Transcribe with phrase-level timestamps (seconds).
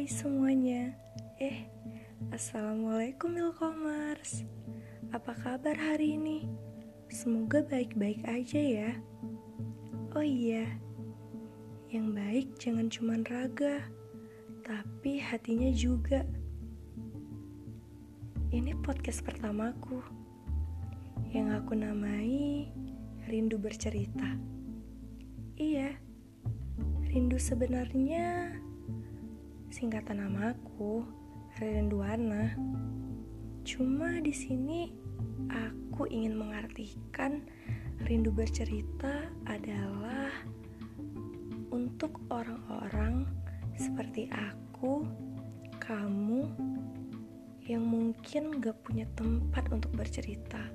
[0.00, 0.96] Hai semuanya.
[1.36, 1.68] Eh,
[2.32, 4.48] Assalamualaikum Milkomers
[5.12, 6.48] Apa kabar hari ini?
[7.12, 8.96] Semoga baik-baik aja ya.
[10.16, 10.64] Oh iya
[11.92, 13.92] Yang baik jangan cuman raga
[14.64, 16.24] Tapi hatinya juga.
[18.56, 20.00] Ini podcast pertamaku.
[21.28, 22.72] Yang aku namai
[23.28, 24.32] Rindu Bercerita.
[25.60, 25.92] Iya
[27.04, 28.56] Rindu sebenarnya
[29.70, 31.06] singkatan namaku
[31.62, 32.58] Rinduana.
[33.62, 34.90] Cuma di sini
[35.46, 37.46] aku ingin mengartikan
[38.02, 40.26] rindu bercerita adalah
[41.70, 43.30] untuk orang-orang
[43.78, 45.06] seperti aku,
[45.78, 46.50] kamu
[47.62, 50.66] yang mungkin gak punya tempat untuk bercerita.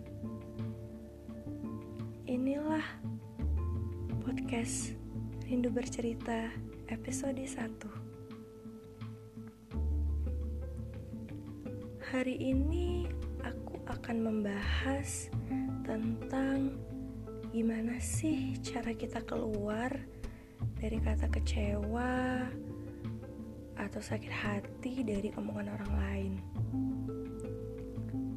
[2.31, 3.03] Inilah
[4.23, 4.95] podcast
[5.44, 6.47] Rindu Bercerita
[6.88, 8.05] episode 1
[12.16, 13.03] Hari ini
[13.44, 15.27] aku akan membahas
[15.83, 16.80] tentang
[17.52, 19.91] gimana sih cara kita keluar
[20.80, 22.39] dari kata kecewa
[23.75, 26.33] atau sakit hati dari omongan orang lain.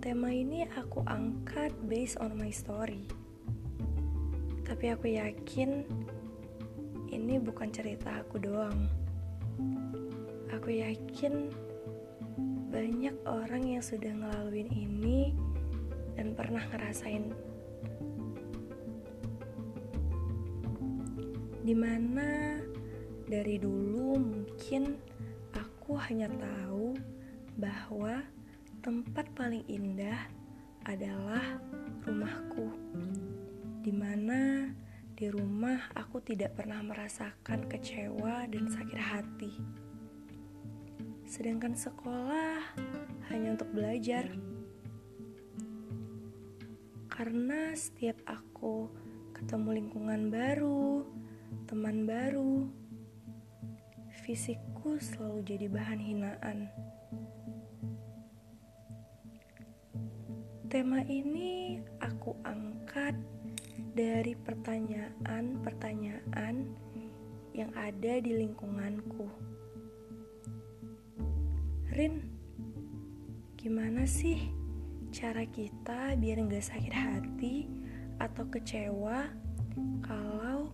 [0.02, 3.06] Tema ini aku angkat based on my story.
[4.66, 5.86] Tapi aku yakin
[7.14, 8.90] ini bukan cerita aku doang.
[10.50, 11.67] Aku yakin
[12.68, 15.32] banyak orang yang sudah ngelaluin ini
[16.12, 17.32] dan pernah ngerasain.
[21.64, 22.60] Di mana
[23.24, 25.00] dari dulu mungkin
[25.56, 26.92] aku hanya tahu
[27.56, 28.20] bahwa
[28.84, 30.28] tempat paling indah
[30.84, 31.60] adalah
[32.04, 32.68] rumahku.
[33.80, 34.68] Di mana
[35.16, 39.52] di rumah aku tidak pernah merasakan kecewa dan sakit hati
[41.28, 42.72] sedangkan sekolah
[43.28, 44.32] hanya untuk belajar.
[47.12, 48.88] Karena setiap aku
[49.36, 51.04] ketemu lingkungan baru,
[51.68, 52.64] teman baru,
[54.24, 56.72] fisikku selalu jadi bahan hinaan.
[60.72, 63.16] Tema ini aku angkat
[63.92, 66.56] dari pertanyaan-pertanyaan
[67.52, 69.57] yang ada di lingkunganku.
[71.98, 72.22] Rin,
[73.58, 74.54] gimana sih
[75.10, 77.66] cara kita biar nggak sakit hati
[78.22, 79.26] atau kecewa
[80.06, 80.70] kalau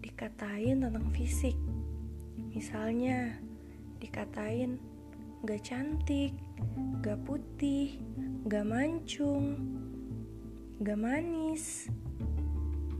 [0.00, 1.52] dikatain tentang fisik?
[2.56, 3.36] Misalnya,
[4.00, 4.80] dikatain
[5.44, 6.32] nggak cantik,
[7.04, 8.00] nggak putih,
[8.48, 9.60] nggak mancung,
[10.80, 11.92] nggak manis,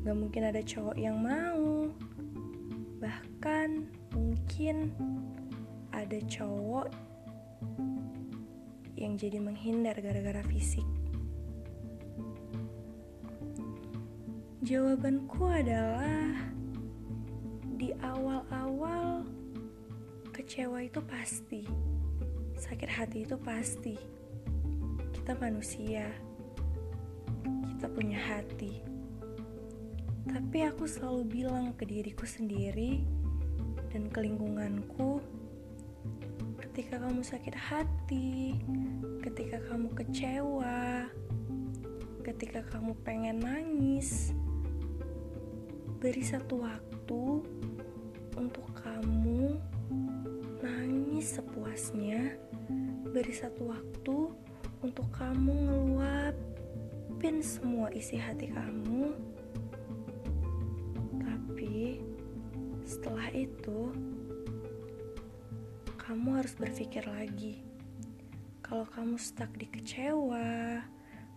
[0.04, 1.88] nggak mungkin ada cowok yang mau,
[3.00, 4.92] bahkan mungkin
[5.96, 7.15] ada cowok
[8.96, 10.84] yang jadi menghindar gara-gara fisik.
[14.66, 16.32] Jawabanku adalah
[17.76, 19.22] di awal-awal
[20.32, 21.62] kecewa itu pasti,
[22.58, 23.94] sakit hati itu pasti.
[25.14, 26.10] Kita manusia,
[27.76, 28.82] kita punya hati.
[30.26, 33.06] Tapi aku selalu bilang ke diriku sendiri
[33.94, 35.22] dan ke lingkunganku
[36.76, 38.52] ketika kamu sakit hati,
[39.24, 41.08] ketika kamu kecewa,
[42.20, 44.36] ketika kamu pengen nangis,
[45.96, 47.40] beri satu waktu
[48.36, 49.56] untuk kamu
[50.60, 52.36] nangis sepuasnya.
[53.08, 54.36] Beri satu waktu
[54.84, 59.16] untuk kamu ngeluapin semua isi hati kamu.
[61.24, 62.04] Tapi
[62.84, 63.96] setelah itu,
[66.06, 67.66] kamu harus berpikir lagi.
[68.62, 70.78] Kalau kamu stuck di kecewa,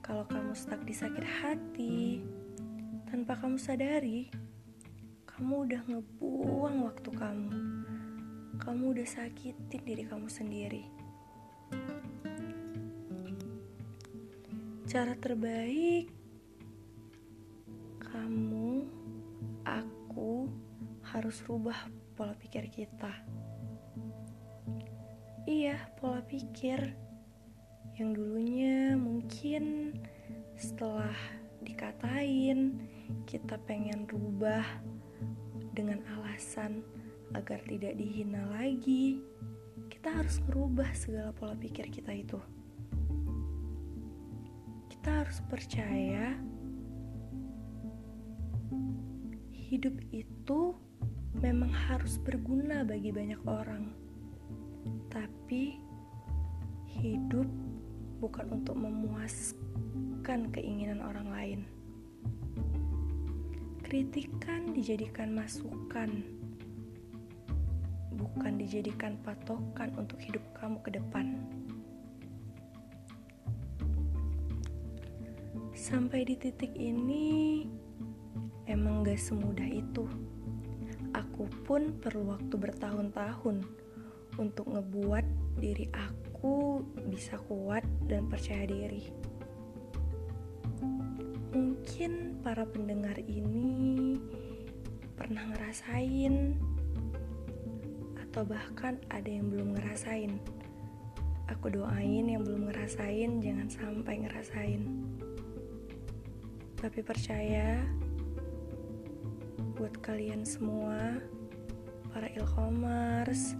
[0.05, 2.21] kalau kamu stuck di sakit hati,
[3.09, 4.29] tanpa kamu sadari,
[5.25, 7.49] kamu udah ngebuang waktu kamu.
[8.61, 10.85] Kamu udah sakitin diri kamu sendiri.
[14.85, 16.13] Cara terbaik
[18.05, 18.85] kamu,
[19.65, 20.45] aku
[21.09, 23.17] harus rubah pola pikir kita.
[25.49, 26.77] Iya, pola pikir
[27.97, 29.97] yang dulunya mungkin
[30.53, 31.17] setelah
[31.65, 32.77] dikatain
[33.25, 34.61] kita pengen rubah
[35.73, 36.85] dengan alasan
[37.33, 39.25] agar tidak dihina lagi.
[39.89, 42.37] Kita harus merubah segala pola pikir kita itu.
[44.85, 46.37] Kita harus percaya
[49.49, 50.77] hidup itu
[51.41, 54.08] memang harus berguna bagi banyak orang
[55.09, 55.81] Tapi
[57.01, 57.49] hidup
[58.21, 61.59] bukan untuk memuaskan keinginan orang lain.
[63.81, 66.21] Kritikan dijadikan masukan,
[68.13, 71.25] bukan dijadikan patokan untuk hidup kamu ke depan.
[75.73, 77.65] Sampai di titik ini,
[78.69, 80.05] emang gak semudah itu.
[81.17, 83.78] Aku pun perlu waktu bertahun-tahun
[84.39, 85.27] untuk ngebuat
[85.59, 86.79] diri aku
[87.11, 89.11] bisa kuat dan percaya diri.
[91.51, 94.15] Mungkin para pendengar ini
[95.19, 96.55] pernah ngerasain
[98.15, 100.39] atau bahkan ada yang belum ngerasain.
[101.51, 104.81] Aku doain yang belum ngerasain jangan sampai ngerasain.
[106.79, 107.83] Tapi percaya
[109.75, 111.19] buat kalian semua,
[112.15, 113.59] para ilkomers,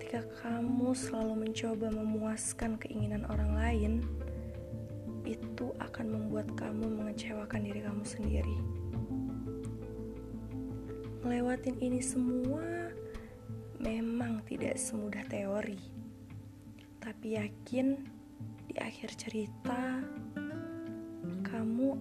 [0.00, 3.92] ketika kamu selalu mencoba memuaskan keinginan orang lain,
[5.28, 8.56] itu akan membuat kamu mengecewakan diri kamu sendiri.
[11.20, 12.88] Melewatin ini semua
[13.76, 15.76] memang tidak semudah teori,
[16.96, 18.00] tapi yakin
[18.72, 20.00] di akhir cerita
[21.44, 21.92] kamu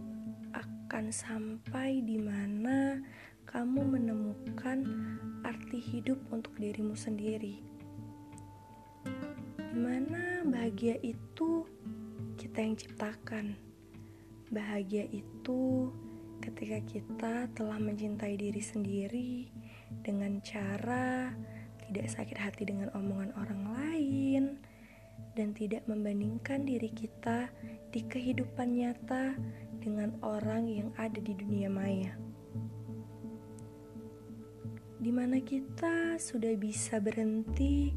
[0.56, 3.04] akan sampai di mana
[3.44, 4.88] kamu menemukan
[5.44, 7.79] arti hidup untuk dirimu sendiri.
[9.90, 11.66] Di mana bahagia itu
[12.38, 13.58] kita yang ciptakan.
[14.54, 15.90] Bahagia itu
[16.46, 19.50] ketika kita telah mencintai diri sendiri
[20.06, 21.34] dengan cara
[21.90, 24.44] tidak sakit hati dengan omongan orang lain
[25.34, 27.50] dan tidak membandingkan diri kita
[27.90, 29.34] di kehidupan nyata
[29.82, 32.14] dengan orang yang ada di dunia maya.
[35.02, 37.90] Di mana kita sudah bisa berhenti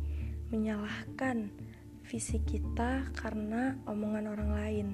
[0.48, 1.71] menyalahkan
[2.02, 4.88] fisik kita karena omongan orang lain.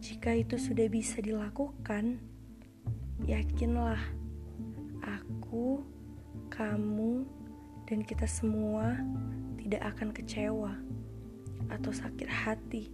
[0.00, 2.18] Jika itu sudah bisa dilakukan,
[3.24, 4.00] yakinlah
[5.04, 5.84] aku,
[6.52, 7.24] kamu,
[7.88, 8.96] dan kita semua
[9.60, 10.72] tidak akan kecewa
[11.70, 12.90] atau sakit hati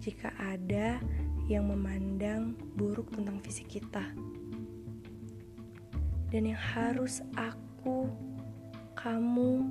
[0.00, 1.00] jika ada
[1.50, 4.04] yang memandang buruk tentang fisik kita.
[6.30, 8.06] Dan yang harus aku,
[8.94, 9.66] kamu,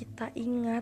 [0.00, 0.80] kita ingat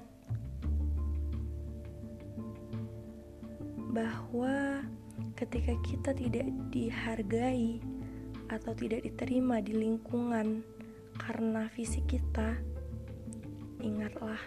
[3.91, 4.87] bahwa
[5.35, 7.83] ketika kita tidak dihargai
[8.47, 10.63] atau tidak diterima di lingkungan
[11.19, 12.63] karena fisik kita,
[13.83, 14.39] ingatlah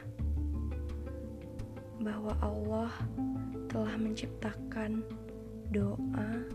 [2.00, 2.95] bahwa Allah
[3.68, 5.03] telah menciptakan
[5.68, 6.47] doa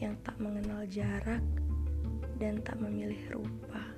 [0.00, 1.44] yang tak mengenal jarak
[2.40, 3.93] dan tak memilih rupa.